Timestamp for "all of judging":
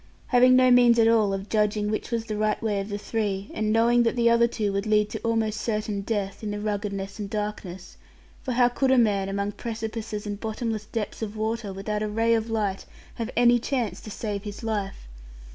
1.07-1.91